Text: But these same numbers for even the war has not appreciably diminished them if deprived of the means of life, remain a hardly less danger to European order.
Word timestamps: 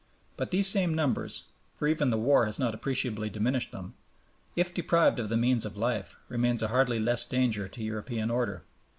But 0.35 0.49
these 0.49 0.65
same 0.65 0.95
numbers 0.95 1.43
for 1.75 1.87
even 1.87 2.09
the 2.09 2.17
war 2.17 2.47
has 2.47 2.57
not 2.57 2.73
appreciably 2.73 3.29
diminished 3.29 3.71
them 3.71 3.93
if 4.55 4.73
deprived 4.73 5.19
of 5.19 5.29
the 5.29 5.37
means 5.37 5.63
of 5.63 5.77
life, 5.77 6.15
remain 6.27 6.57
a 6.63 6.69
hardly 6.69 6.99
less 6.99 7.23
danger 7.23 7.67
to 7.67 7.83
European 7.83 8.31
order. 8.31 8.63